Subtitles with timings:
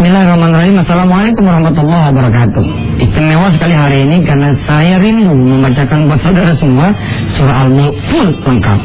[0.00, 0.80] Bismillahirrahmanirrahim.
[0.80, 2.64] Assalamualaikum warahmatullahi wabarakatuh.
[3.04, 6.96] Istimewa sekali hari ini karena saya rindu membacakan buat saudara semua
[7.28, 8.80] Surah Al-Mulk full lengkap.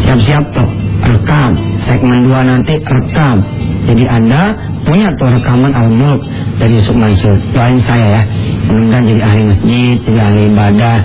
[0.00, 0.64] Siap-siap tuh
[1.04, 1.76] rekam.
[1.84, 3.44] Segmen 2 nanti rekam.
[3.84, 4.56] Jadi anda
[4.88, 6.24] punya tuh rekaman Al-Mulk
[6.56, 7.36] dari Yusuf Mansur.
[7.52, 8.22] Doain saya ya.
[8.64, 10.98] Mudah-mudahan jadi ahli masjid, jadi ahli ibadah.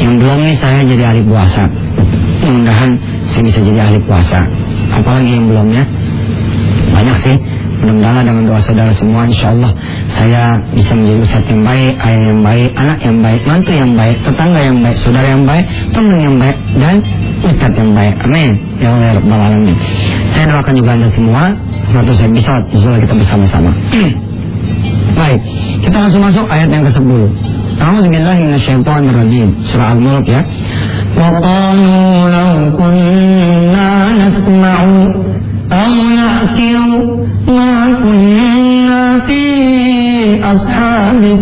[0.00, 1.68] Yang belum nih saya jadi ahli puasa.
[1.68, 2.90] Mudah-mudahan
[3.28, 4.40] saya bisa jadi ahli puasa.
[4.88, 5.84] Apalagi yang belum ya?
[6.96, 7.36] Banyak sih
[7.85, 9.71] Mudah-mudahan dengan doa saudara semua Insya Allah
[10.09, 14.17] saya bisa menjadi ustadz yang baik Ayah yang baik, anak yang baik Mantu yang baik,
[14.25, 16.95] tetangga yang baik Saudara yang baik, teman yang baik Dan
[17.45, 19.77] ustadz yang baik Amin Ya Allah ya Rabbal Alamin
[20.31, 21.43] Saya doakan juga anda semua
[21.85, 23.71] Satu saya bisa Insya kita bersama-sama
[25.15, 25.39] Baik
[25.85, 27.21] Kita langsung masuk ayat yang ke-10
[27.75, 30.41] A'udzubillahiminasyaitonirrajim Surah Al-Mulk ya
[31.15, 34.77] وقالوا لو كنا نسمع
[35.71, 37.08] أو نعقل
[40.50, 41.40] ashabit.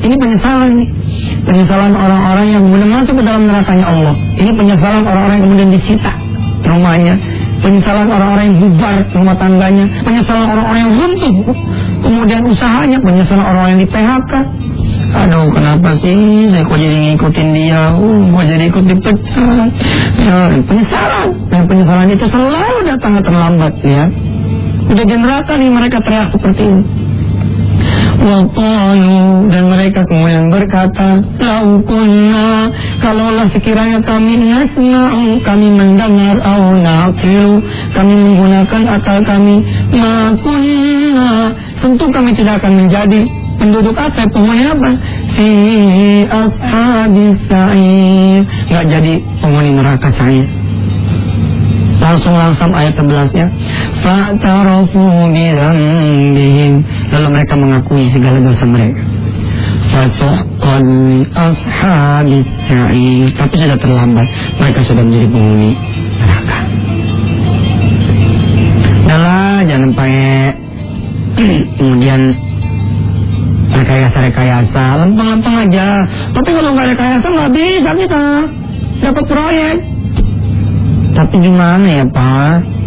[0.00, 0.88] Ini penyesalan nih.
[1.40, 4.14] Penyesalan orang-orang yang kemudian masuk ke dalam nerakanya Allah.
[4.38, 6.12] Ini penyesalan orang-orang yang kemudian disita
[6.60, 7.14] rumahnya.
[7.60, 9.84] Penyesalan orang-orang yang bubar rumah tangganya.
[10.06, 11.34] Penyesalan orang-orang yang runtuh.
[12.00, 12.98] Kemudian usahanya.
[13.02, 14.32] Penyesalan orang-orang yang di PHK.
[15.10, 19.42] Aduh kenapa sih saya kok jadi ngikutin dia uh, Kok jadi ikut dipecat
[20.22, 24.06] ya, Penyesalan Dan penyesalan itu selalu datang terlambat ya
[24.90, 26.82] Udah di neraka nih mereka teriak seperti ini
[28.20, 32.68] Waqalu dan mereka kemudian berkata Laukunna
[33.00, 37.64] Kalaulah sekiranya kami nasma'u Kami mendengar au naqilu
[37.96, 43.24] Kami menggunakan akal kami Makunna Tentu kami tidak akan menjadi
[43.56, 44.28] penduduk apa?
[44.28, 44.90] Penghuni apa?
[45.32, 45.48] Fi
[46.28, 50.59] ashabis sa'ir Gak jadi penghuni neraka saya
[52.10, 53.46] Langsung langsung ayat 11 nya
[54.02, 56.82] Fa'tarafu bidhanbihim
[57.14, 58.98] Lalu mereka mengakui segala dosa mereka.
[59.94, 60.86] Fasuqan
[61.30, 62.50] ashabis
[63.38, 64.26] Tapi sudah terlambat.
[64.58, 65.70] Mereka sudah menjadi penghuni
[66.18, 66.58] neraka.
[69.06, 70.34] Udahlah jangan pakai
[71.78, 72.20] Kemudian
[73.70, 76.02] rekayasa-rekayasa Lempeng-lempeng aja.
[76.34, 78.24] Tapi kalau nggak rekayasa nggak bisa kita.
[78.98, 79.99] Dapat proyek
[81.14, 82.80] tapi gimana ya Pak?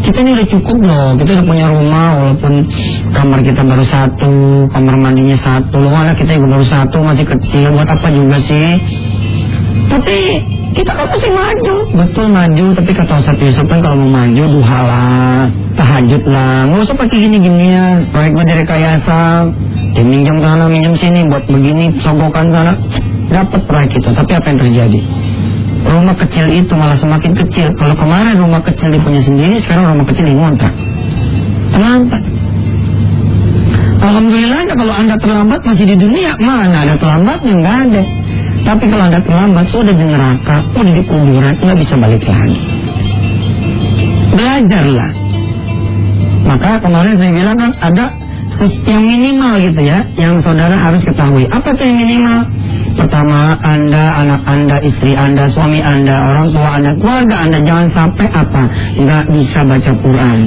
[0.00, 2.64] Kita ini udah cukup loh, kita udah punya rumah walaupun
[3.12, 7.84] kamar kita baru satu, kamar mandinya satu, anak kita juga baru satu, masih kecil, buat
[7.84, 8.80] apa juga sih?
[9.92, 10.18] Tapi
[10.72, 14.80] kita kan masih maju, betul maju, tapi kata Ustaz Yusuf kan kalau mau maju duha
[14.86, 15.42] lah,
[15.76, 19.50] tahajud lah, nggak usah pakai gini-ginian, proyek gue rekayasa,
[19.98, 22.72] diminjam sana, minjam sini, buat begini, sogokan sana,
[23.28, 25.00] dapat proyek itu, tapi apa yang terjadi?
[25.86, 27.72] Rumah kecil itu malah semakin kecil.
[27.76, 30.74] Kalau kemarin rumah kecil dipunya sendiri, sekarang rumah kecil ngontrak.
[31.70, 32.22] Terlambat.
[34.00, 38.02] Alhamdulillah kalau anda terlambat masih di dunia, mana ada terlambatnya nggak ada.
[38.60, 42.60] Tapi kalau anda terlambat sudah di neraka, udah di kuburan, nggak bisa balik lagi.
[44.36, 45.12] Belajarlah.
[46.40, 48.06] Maka kemarin saya bilang kan ada
[48.88, 51.44] yang minimal gitu ya, yang saudara harus ketahui.
[51.48, 52.59] Apa tuh yang minimal?
[52.96, 58.26] Pertama, Anda, anak Anda, istri Anda, suami Anda, orang tua Anda, keluarga Anda jangan sampai
[58.28, 58.62] apa?
[58.98, 60.38] Nggak bisa baca Quran.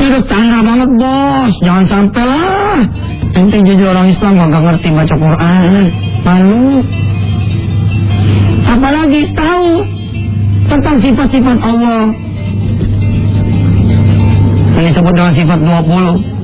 [0.00, 2.80] Itu standar banget bos, jangan sampai lah.
[3.30, 5.82] Ente jadi orang Islam nggak ngerti baca Quran,
[6.26, 6.82] malu.
[8.66, 9.68] Apalagi tahu
[10.66, 12.04] tentang sifat-sifat Allah.
[14.80, 16.40] Ini disebut dengan sifat 20.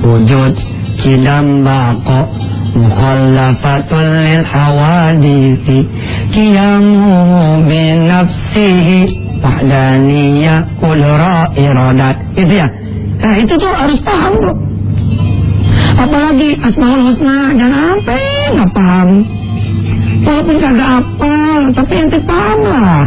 [0.00, 0.54] Wujud,
[4.20, 5.78] lil hawadithi
[6.28, 9.00] Kiyamu bin nafsihi
[9.40, 12.68] Wahdaniyah kulra iradat Itu ya?
[13.20, 14.56] Nah itu tuh harus paham tuh.
[15.96, 18.20] Apalagi Asmaul Husna Jangan sampai
[18.52, 19.08] nggak paham.
[20.20, 23.02] Walaupun kagak apal Tapi ente paham lah.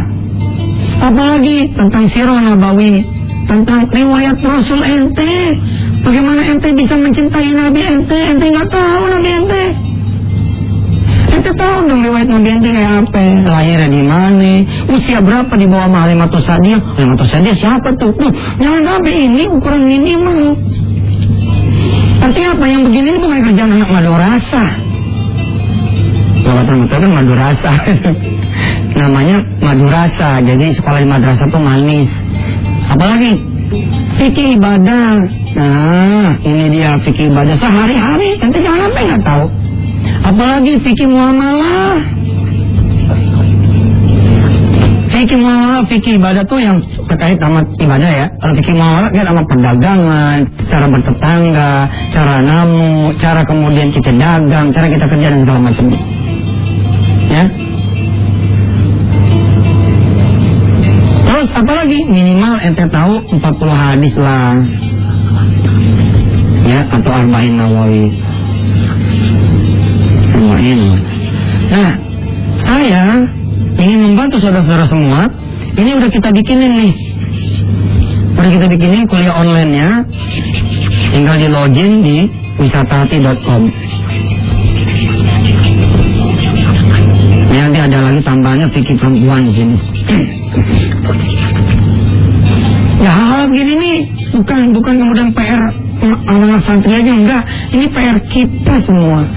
[0.98, 3.13] Apalagi tentang Sirah Nabawi
[3.44, 5.60] Tentang riwayat Rasul ente
[6.04, 8.18] Bagaimana ente bisa mencintai Nabi ente?
[8.28, 9.62] Ente nggak tahu Nabi ente.
[11.32, 13.24] Ente tahu dong riwayat Nabi ente kayak apa?
[13.48, 14.52] Lahirnya di mana?
[14.92, 16.76] Usia berapa di bawah Mahalimatus Sadia?
[16.76, 18.12] Mahalimatus Sadia siapa tuh?
[18.20, 18.28] Tuh,
[18.60, 20.60] jangan sampai ini ukuran minimal.
[22.20, 22.64] Artinya apa?
[22.68, 24.64] Yang begini ini bukan kerjaan anak madurasa.
[26.44, 27.72] Jabatan metode madurasa.
[29.00, 30.44] Namanya madurasa.
[30.44, 32.23] Jadi sekolah di madrasah tuh manis.
[32.90, 33.32] Apalagi?
[34.20, 35.24] Fikih ibadah.
[35.54, 38.38] Nah, ini dia fikih ibadah sehari-hari.
[38.38, 39.44] Nanti jangan sampai nggak tahu.
[40.24, 41.96] Apalagi fikih muamalah.
[45.14, 46.74] Fikih muamalah, fikih ibadah tuh yang
[47.06, 48.26] terkait sama ibadah ya.
[48.42, 51.72] Kalau fikih muamalah kan sama perdagangan, cara bertetangga,
[52.10, 55.86] cara namu, cara kemudian kita dagang, cara kita kerja dan segala macam.
[57.30, 57.63] Ya.
[61.44, 63.36] Terus apalagi minimal ente tahu 40
[63.68, 64.64] hadis lah.
[66.64, 68.16] Ya, atau arba'in nawawi.
[70.32, 70.80] Arba'in.
[71.68, 72.00] Nah,
[72.56, 73.28] saya
[73.76, 75.28] ingin membantu saudara-saudara semua.
[75.76, 76.92] Ini udah kita bikinin nih.
[78.40, 80.00] Udah kita bikinin kuliah online-nya.
[81.12, 82.18] Tinggal di login di
[82.56, 83.62] wisatahati.com.
[87.52, 89.76] Ini nanti ada lagi tambahannya pikir perempuan di sini.
[93.44, 93.98] Hal-hal begini nih
[94.32, 95.60] bukan bukan kemudian PR
[96.32, 97.42] anak santri aja enggak.
[97.76, 99.28] Ini PR kita semua.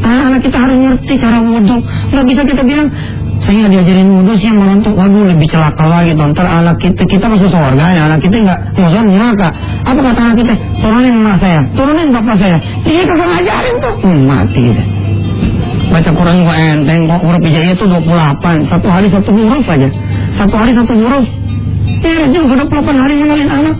[0.00, 1.82] Anak-anak kita harus ngerti cara wudhu.
[2.14, 2.88] Nggak bisa kita bilang
[3.42, 7.02] saya nggak diajarin wudhu sih malah untuk waduh lebih celaka lagi tuh ntar anak kita
[7.02, 9.48] kita masuk surga ya anak kita nggak masuk neraka.
[9.82, 10.54] Apa kata anak kita?
[10.78, 12.56] Turunin emak saya turunin bapak saya.
[12.86, 13.94] Dia kagak ngajarin tuh.
[14.06, 14.84] Hmm, mati kita.
[15.90, 19.90] Baca Quran gua enteng kok huruf hijaiyah itu 28 satu hari satu huruf aja.
[20.30, 21.26] Satu hari satu huruf
[22.00, 23.76] ya juga 28 hari ngenalin anak.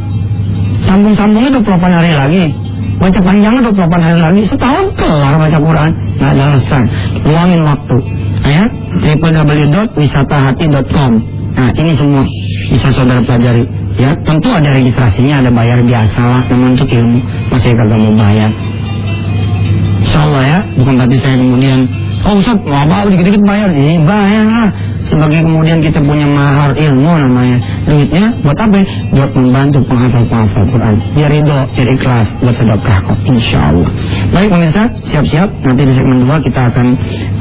[0.84, 2.44] Sambung-sambungnya 28 hari lagi.
[3.00, 4.42] Baca panjangnya 28 hari lagi.
[4.44, 5.90] Setahun kelar baca Quran.
[6.20, 6.82] Nggak ada alasan.
[7.24, 7.96] Luangin waktu.
[8.44, 8.62] Ya
[9.00, 11.12] www.wisatahati.com
[11.50, 12.22] nah ini semua
[12.70, 13.66] bisa saudara pelajari.
[13.98, 16.46] Ya tentu ada registrasinya ada bayar biasa lah.
[16.46, 17.18] Namun untuk ilmu.
[17.50, 18.54] Masih kagak mau bayar.
[20.00, 21.86] Insya Allah ya bukan berarti saya kemudian
[22.24, 23.68] oh Ustaz apa dikit-dikit bayar.
[23.72, 24.68] Ini bayar lah
[25.04, 27.58] sebagai kemudian kita punya mahar ilmu namanya.
[27.88, 28.80] Duitnya buat apa?
[29.12, 30.94] Buat membantu penghafal penghafal Quran.
[31.16, 33.18] Biar ridho biar ikhlas buat sedekah kok.
[33.28, 33.90] Insya Allah
[34.32, 35.48] baik pemirsa siap-siap.
[35.64, 36.86] Nanti di segmen dua kita akan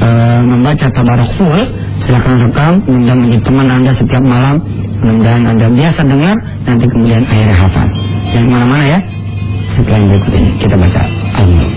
[0.00, 1.60] uh, membaca tabarak full.
[2.00, 4.60] Silahkan sekam mudah menjadi teman anda setiap malam.
[5.00, 7.88] Mudah-mudahan anda biasa dengar nanti kemudian akhirnya hafal.
[8.32, 9.00] Jangan mana-mana ya.
[9.70, 10.50] Setelah berikut ini.
[10.58, 11.02] Kita baca
[11.40, 11.69] al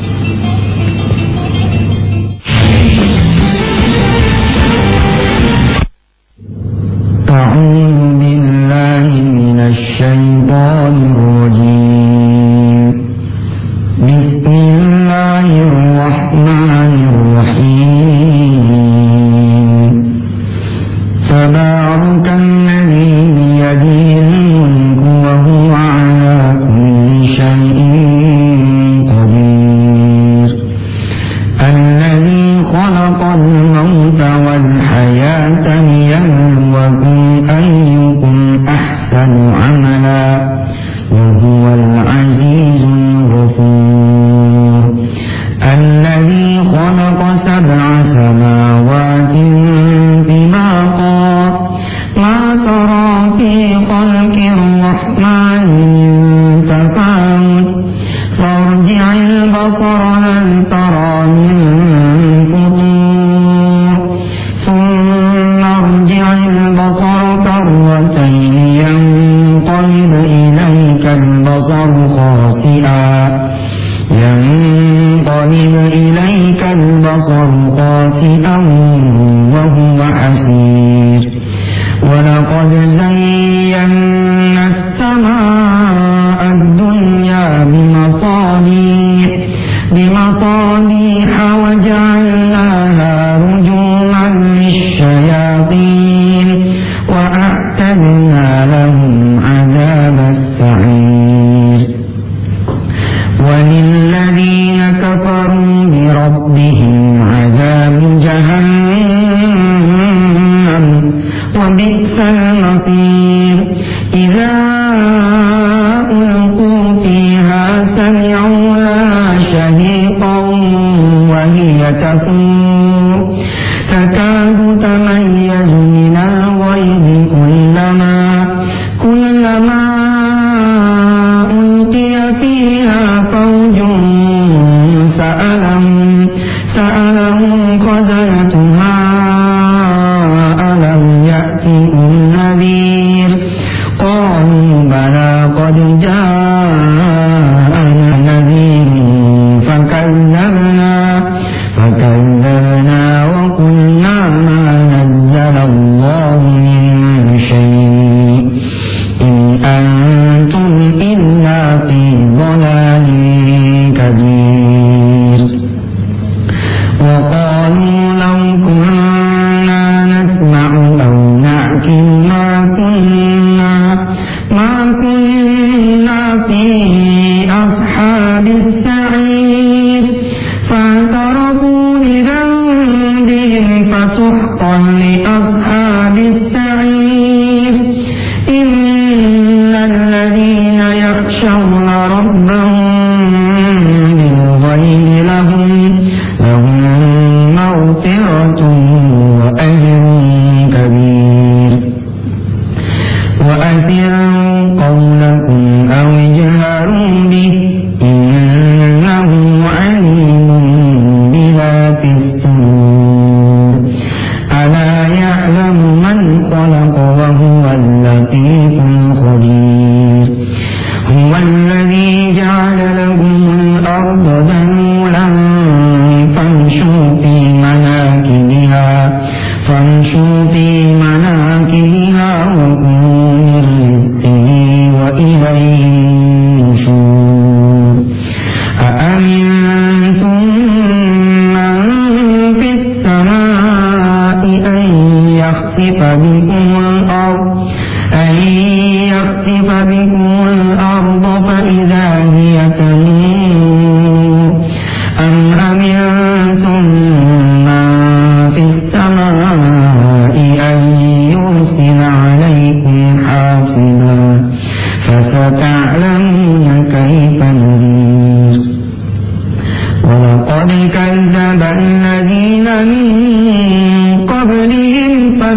[122.03, 122.52] something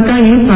[0.07, 0.56] 欢迎。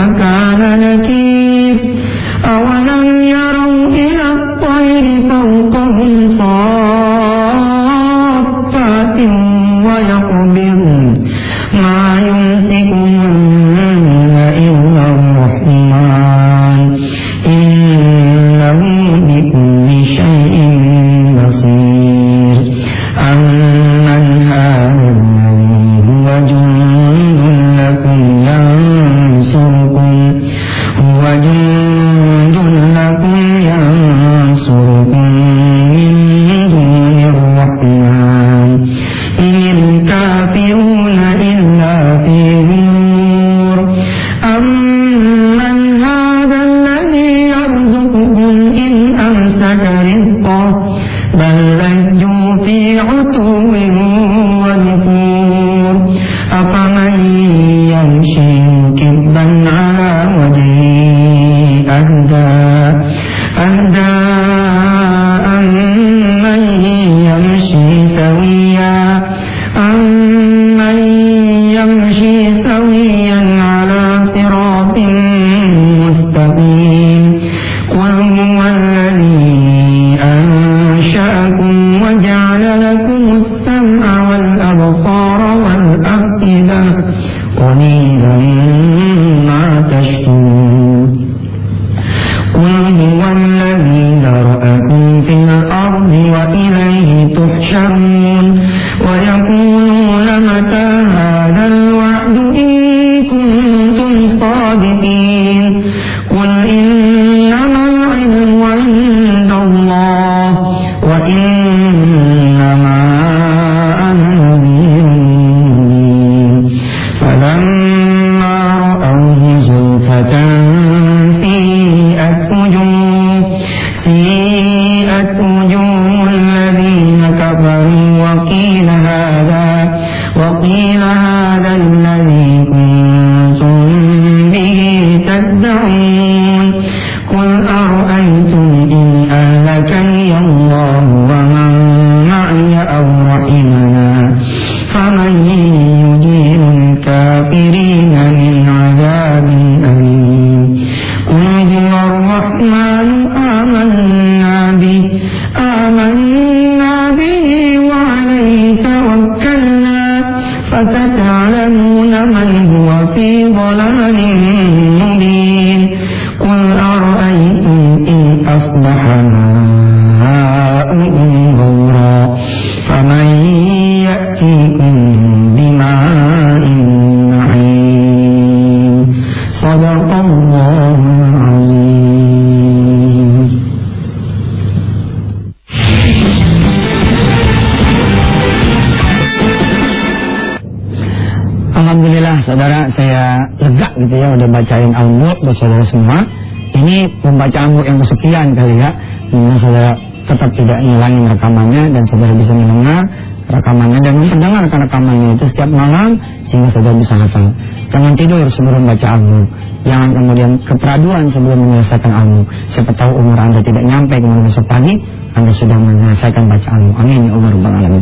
[194.00, 196.24] Gitu ya udah bacain Al-Mulk buat saudara semua.
[196.70, 198.90] Ini membaca Al-Mulk yang kesekian kali ya.
[199.30, 199.92] Nah, saudara
[200.24, 203.02] tetap tidak ngilangin rekamannya dan saudara bisa mendengar
[203.50, 207.50] rekamannya dan mendengarkan rekamannya itu setiap malam sehingga saudara bisa hafal.
[207.90, 209.48] Jangan tidur sebelum baca Al-Mulk.
[209.82, 212.46] Jangan kemudian keperaduan sebelum menyelesaikan Al-Mulk.
[212.70, 214.94] Siapa tahu umur Anda tidak nyampe kemudian besok pagi
[215.34, 216.96] Anda sudah menyelesaikan baca Al-Mulk.
[217.02, 217.98] Amin ya Allah Rabbal.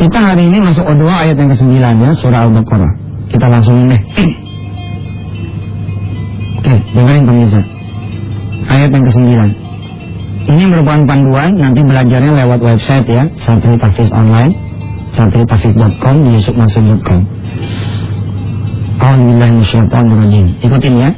[0.00, 3.09] Kita hari ini masuk O2 ayat yang ke-9 ya, surah Al-Baqarah.
[3.30, 4.02] Kita langsung deh.
[6.60, 7.60] Oke, dengerin pemirsa.
[8.70, 9.26] Ayat yang ke-9.
[10.50, 14.50] Ini merupakan panduan, nanti belajarnya lewat website ya, Santri Tafis Online,
[15.14, 17.20] santritafis.com, di yusufmasud.com.
[19.00, 20.46] Alhamdulillahirrahmanirrahim.
[20.60, 21.10] Ikutin ya.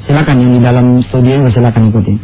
[0.00, 2.16] Silakan yang di dalam studio juga silakan ikutin.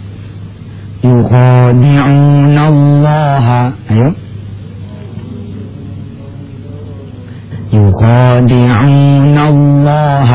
[1.04, 3.46] Yukhadi'una Allah.
[3.92, 4.25] Ayo.
[7.76, 10.30] يخادعون الله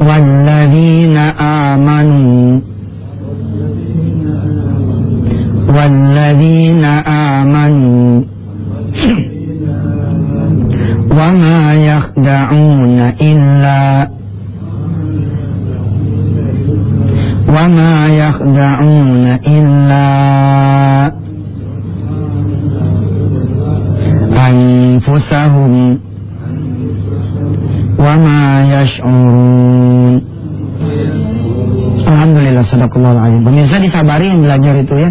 [0.00, 1.16] والذين
[1.66, 2.60] آمنوا
[5.68, 8.22] والذين آمنوا
[11.10, 14.10] وما يخدعون إلا
[33.30, 33.46] alazim.
[33.46, 35.10] Pemirsa disabari yang belajar itu ya.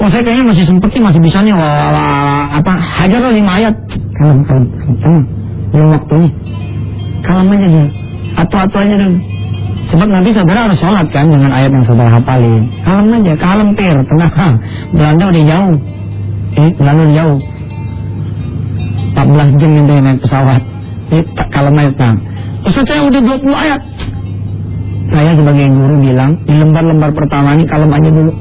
[0.00, 3.74] Oh saya kayaknya masih sempet nih, masih bisa nih wah, wah, apa hajar lima ayat.
[4.16, 4.66] Kalem, kalem,
[5.02, 5.24] kalem.
[5.70, 6.30] Belum waktunya.
[7.20, 7.88] Kalem aja dulu.
[8.38, 9.18] Atau-atau aja dulu.
[9.80, 12.68] Sebab nanti saudara harus sholat kan dengan ayat yang saudara hafalin.
[12.84, 14.54] Kalem aja, kalem pir, tenang.
[14.96, 15.76] Belanda udah jauh.
[16.56, 17.38] Eh, Belanda udah jauh.
[19.10, 20.62] 14 jam itu naik pesawat.
[21.10, 22.18] Eh, kalem aja, tenang.
[22.60, 23.80] Ustaz saya udah 20 ayat.
[25.10, 28.32] Saya sebagai guru bilang, di lembar-lembar pertama ini kalem aja dulu.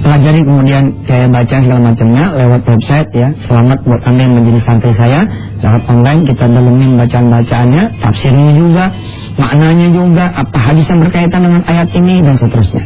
[0.00, 3.28] Pelajari kemudian saya baca segala macamnya lewat website ya.
[3.36, 5.22] Selamat buat anda yang menjadi santri saya.
[5.60, 8.90] Lewat online kita dalemin bacaan-bacaannya tafsirnya juga
[9.38, 12.82] maknanya juga apa hadis yang berkaitan dengan ayat ini dan seterusnya.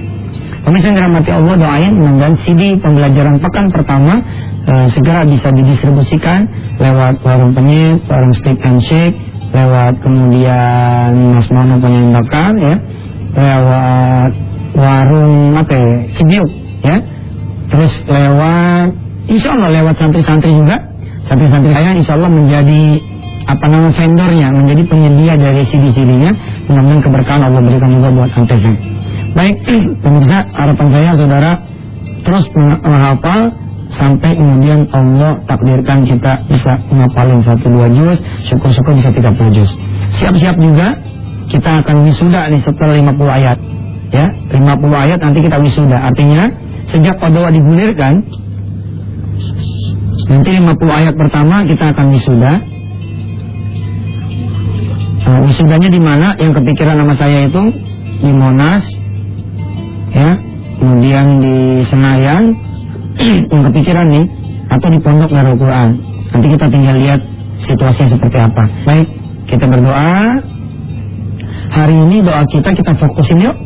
[0.64, 4.20] Pemirsa yang dirahmati Allah doain mudah CD pembelajaran pekan pertama
[4.66, 6.50] eh, segera bisa didistribusikan
[6.83, 9.14] lewat warung penyit warung steak and shake
[9.55, 12.77] lewat kemudian Mas Mono penyembakan ya.
[13.35, 14.33] Lewat
[14.75, 16.51] warung apa ya Cibiuk
[16.83, 16.97] ya.
[17.71, 18.88] Terus lewat
[19.31, 20.77] insya Allah lewat santri-santri juga.
[21.25, 23.01] Santri-santri saya insya Allah menjadi
[23.45, 26.33] apa nama vendornya menjadi penyedia dari CD-CD-nya
[27.05, 28.64] keberkahan Allah berikan juga buat Antv
[29.37, 29.57] baik
[30.03, 31.53] pemirsa harapan saya saudara
[32.25, 33.53] terus menghafal
[33.94, 39.70] sampai kemudian Allah takdirkan kita bisa menghafalin satu dua juz syukur-syukur bisa 30 juz.
[40.18, 40.98] Siap-siap juga
[41.46, 43.59] kita akan wisuda nih setelah 50 ayat
[44.11, 44.26] ya.
[44.50, 44.59] 50
[45.07, 45.98] ayat nanti kita wisuda.
[46.11, 46.50] Artinya
[46.90, 48.26] sejak Qadowa digulirkan
[50.24, 52.52] nanti 50 ayat pertama kita akan wisuda.
[55.24, 56.37] Nah, wisudanya di mana?
[56.37, 57.62] Yang kepikiran nama saya itu
[58.20, 58.85] di Monas
[60.12, 60.37] ya.
[60.74, 62.73] Kemudian di Senayan
[63.53, 64.24] yang kepikiran nih
[64.70, 65.88] atau di Pondok Darul Quran
[66.33, 67.20] nanti kita tinggal lihat
[67.62, 69.09] situasinya seperti apa baik
[69.44, 70.40] kita berdoa
[71.70, 73.57] hari ini doa kita kita fokusin yuk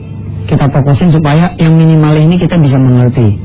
[0.48, 3.36] kita fokusin supaya yang minimal ini kita bisa mengerti.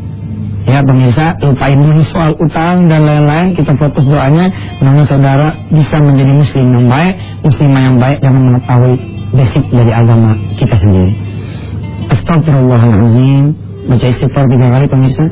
[0.63, 4.47] Ya pemirsa, lupain dulu soal utang dan lain-lain, kita fokus doanya
[4.79, 8.95] Namun saudara bisa menjadi muslim yang baik, muslimah yang baik dan mengetahui
[9.35, 11.11] basic dari agama kita sendiri.
[12.07, 13.43] Astagfirullahaladzim,
[13.91, 15.25] baca istighfar tiga kali pemirsa.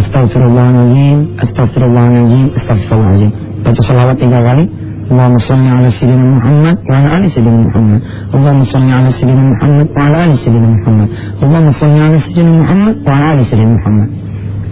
[0.00, 3.30] Astagfirullahaladzim, astagfirullahaladzim, astagfirullahaladzim.
[3.62, 4.64] Baca salawat tiga kali.
[5.12, 8.00] Allahumma salli ala sayyidina Muhammad wa ala ali sayyidina Muhammad.
[8.32, 11.08] Allahumma salli ala sayyidina Muhammad wa ala ali sayyidina Muhammad.
[11.42, 14.08] Allahumma salli ala sayyidina Muhammad wa ala ali sayyidina Muhammad.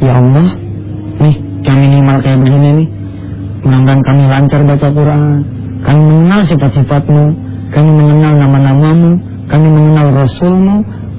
[0.01, 0.47] Ya Allah,
[1.21, 2.89] nih kami minimal kayak begini nih.
[3.61, 5.23] Mudah-mudahan kami lancar baca Quran.
[5.85, 7.25] Kami mengenal sifat-sifatmu.
[7.69, 9.11] Kami mengenal nama-namamu.
[9.45, 10.77] Kami mengenal Rasulmu.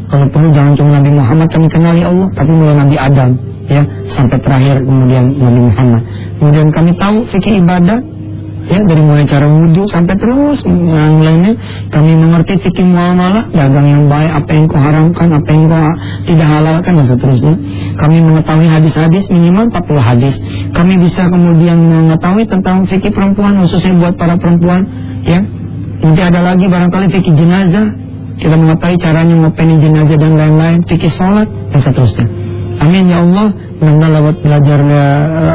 [0.09, 3.81] Kalau perlu jangan cuma Nabi Muhammad kami kenali ya Allah, tapi mulai Nabi Adam ya
[4.11, 6.01] sampai terakhir kemudian Nabi Muhammad.
[6.35, 8.03] Kemudian kami tahu fikih ibadah
[8.67, 11.55] ya dari mulai cara wudhu sampai terus yang lainnya.
[11.87, 15.87] Kami mengerti fikih muamalah dagang yang baik apa yang kau haramkan apa yang kau
[16.27, 17.55] tidak halalkan dan seterusnya.
[17.95, 20.35] Kami mengetahui hadis-hadis minimal 40 hadis.
[20.75, 24.83] Kami bisa kemudian mengetahui tentang fikih perempuan khususnya buat para perempuan
[25.23, 25.39] ya.
[26.01, 27.87] Nanti ada lagi barangkali fikih jenazah.
[28.41, 32.40] Kita mengetahui caranya ngopeni jenazah dan lain-lain fikih sholat dan seterusnya
[32.81, 33.47] amin ya Allah.
[33.81, 35.05] Mudah lewat belajarnya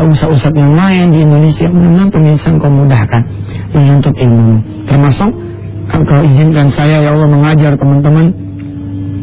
[0.03, 3.23] uh, usah-usah yang lain di Indonesia mudah pemirsa engkau mudahkan
[3.71, 4.83] menuntut ilmu.
[4.91, 5.31] Termasuk
[5.95, 8.47] engkau izinkan saya ya Allah mengajar teman-teman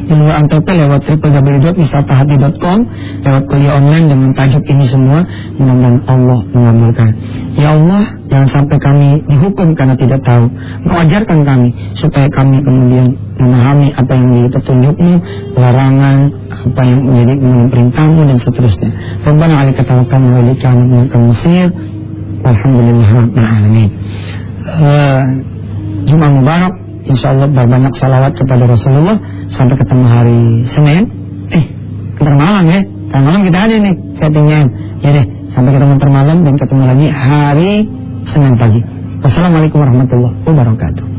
[0.08, 2.80] melalui Antp lewat www.wisatahati.com
[3.24, 5.24] lewat kuliah online dengan tajuk ini semua.
[5.60, 7.10] Mudah-mudahan Allah mengabulkan
[7.56, 10.48] ya Allah jangan sampai kami dihukum karena tidak tahu.
[10.84, 13.08] Engkau ajarkan kami supaya kami kemudian
[13.44, 15.14] memahami apa yang menjadi petunjukmu
[15.60, 17.34] larangan apa yang menjadi
[17.68, 18.90] perintahmu dan seterusnya.
[19.28, 21.68] Rabbana alaika tawakkalna wa ilaika nabiyul musir
[22.42, 23.90] walhamdulillah rabbil alamin.
[24.64, 25.22] Uh,
[26.08, 29.20] Jumat Mubarak Insya Allah berbanyak salawat kepada Rasulullah.
[29.52, 31.04] Sampai ketemu hari Senin.
[31.52, 31.66] Eh,
[32.16, 32.80] ntar malam ya.
[33.12, 34.60] Ntar malam kita ada nih chattingnya.
[35.04, 37.72] Ya deh, sampai ketemu ntar malam Dan ketemu lagi hari
[38.24, 38.80] Senin pagi.
[39.24, 41.12] Wassalamualaikum warahmatullahi wabarakatuh